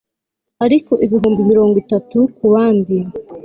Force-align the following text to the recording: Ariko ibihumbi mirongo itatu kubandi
Ariko 0.65 0.91
ibihumbi 1.05 1.41
mirongo 1.51 1.75
itatu 1.83 2.17
kubandi 2.37 2.95